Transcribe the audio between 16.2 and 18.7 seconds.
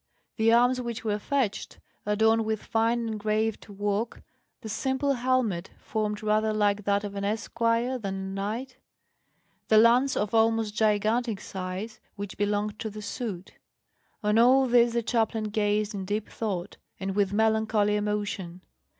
thought and with melancholy emotion.